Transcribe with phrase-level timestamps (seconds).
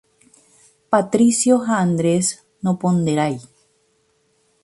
[0.89, 2.27] Patricio ha Andrés
[2.63, 3.37] noponderái